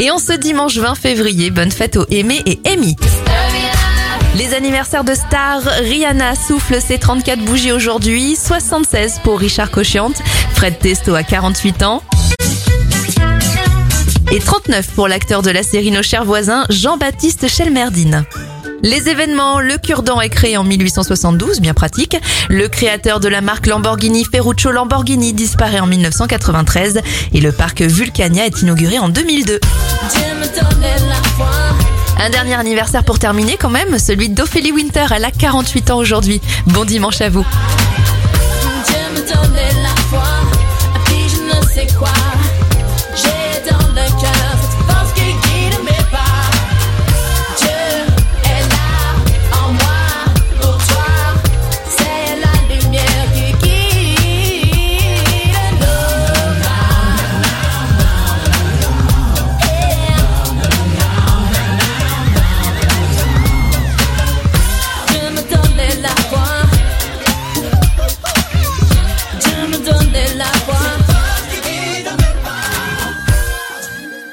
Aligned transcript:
Et 0.00 0.10
en 0.10 0.18
ce 0.18 0.32
dimanche 0.32 0.76
20 0.76 0.94
février, 0.94 1.50
bonne 1.50 1.72
fête 1.72 1.96
aux 1.96 2.06
Aimé 2.10 2.40
et 2.46 2.60
Amy. 2.70 2.94
Les 4.36 4.54
anniversaires 4.54 5.02
de 5.02 5.14
stars, 5.14 5.62
Rihanna 5.80 6.36
souffle 6.36 6.80
ses 6.80 6.98
34 6.98 7.44
bougies 7.44 7.72
aujourd'hui, 7.72 8.36
76 8.36 9.20
pour 9.24 9.40
Richard 9.40 9.72
Cochiante, 9.72 10.22
Fred 10.54 10.78
Testo 10.78 11.14
a 11.14 11.24
48 11.24 11.82
ans 11.82 12.02
et 14.30 14.38
39 14.38 14.88
pour 14.94 15.08
l'acteur 15.08 15.42
de 15.42 15.50
la 15.50 15.62
série 15.62 15.90
Nos 15.90 16.02
chers 16.02 16.24
voisins, 16.24 16.64
Jean-Baptiste 16.68 17.48
Chelmerdine. 17.48 18.24
Les 18.82 19.08
événements, 19.08 19.60
le 19.60 19.76
cure-dent 19.76 20.20
est 20.20 20.28
créé 20.28 20.56
en 20.56 20.62
1872, 20.62 21.60
bien 21.60 21.74
pratique. 21.74 22.16
Le 22.48 22.68
créateur 22.68 23.18
de 23.18 23.28
la 23.28 23.40
marque 23.40 23.66
Lamborghini, 23.66 24.24
Ferruccio 24.24 24.70
Lamborghini, 24.70 25.32
disparaît 25.32 25.80
en 25.80 25.86
1993 25.86 27.00
et 27.32 27.40
le 27.40 27.50
parc 27.50 27.82
Vulcania 27.82 28.46
est 28.46 28.62
inauguré 28.62 29.00
en 29.00 29.08
2002. 29.08 29.58
Un 32.20 32.30
dernier 32.30 32.54
anniversaire 32.54 33.04
pour 33.04 33.18
terminer 33.18 33.56
quand 33.56 33.70
même, 33.70 33.98
celui 33.98 34.28
d'Ophélie 34.28 34.72
Winter, 34.72 35.06
elle 35.14 35.24
a 35.24 35.32
48 35.32 35.90
ans 35.90 35.98
aujourd'hui. 35.98 36.40
Bon 36.66 36.84
dimanche 36.84 37.20
à 37.20 37.30
vous. 37.30 37.44